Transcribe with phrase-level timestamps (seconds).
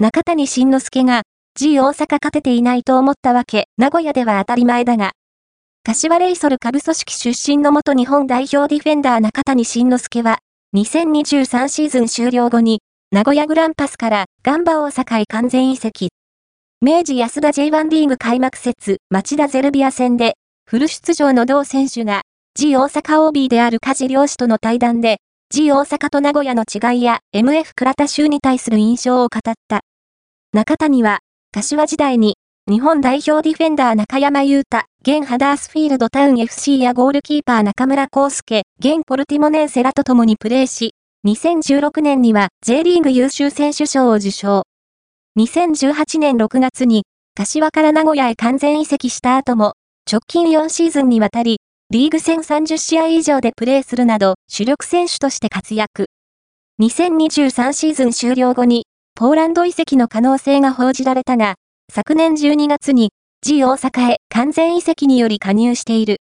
[0.00, 1.22] 中谷慎之介が、
[1.56, 5.10] G 大阪勝てていないと思ったわけ、名古屋では当たり前だが。
[5.82, 10.38] 柏レイソル下部組織出身の元日本代表ディフェンダー中谷慎之介は、
[10.76, 12.78] 2023シーズン終了後に、
[13.10, 16.10] 名古屋グランパスからガンバ大阪へ完全移籍。
[16.80, 20.34] 明治安田 J1 リーグ開幕節町田ゼルビア戦で、
[20.70, 22.22] フル出場の同選手が、
[22.54, 25.16] G 大阪 OB である梶良氏との対談で、
[25.50, 29.80] G 大阪と名古屋の違いや MF 倉田州に対する印象を語った。
[30.54, 31.18] 中谷は、
[31.52, 32.36] 柏時代に、
[32.70, 40.94] 日本代表ディフェンダー中山優太、現ハダースフィールドタウン FC やゴールキーパー中村康介、現ポルティモネーセラと共にプレーし、
[41.26, 44.62] 2016年には J リーグ優秀選手賞を受賞。
[45.38, 47.02] 2018年6月に、
[47.34, 49.74] 柏から名古屋へ完全移籍した後も、
[50.10, 51.58] 直近4シーズンにわたり、
[51.90, 56.06] リーグ戦30試合以上でプレーするなど、主力選手として活躍。
[56.80, 58.84] 2023シーズン終了後に、
[59.18, 61.56] ポーランド遺跡の可能性が報じられたが、
[61.92, 63.10] 昨年12月に、
[63.42, 66.16] G 大阪へ完全移籍により加入している。